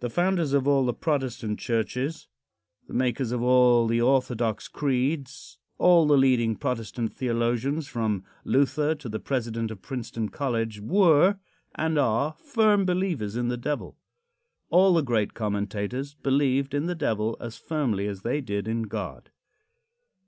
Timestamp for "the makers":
2.86-3.32